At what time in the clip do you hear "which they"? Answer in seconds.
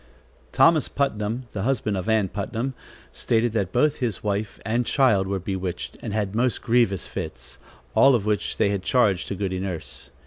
8.25-8.75